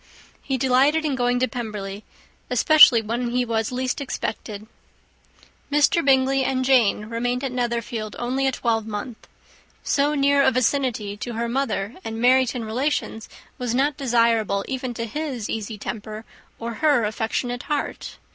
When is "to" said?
1.41-1.47, 11.17-11.33, 14.95-15.05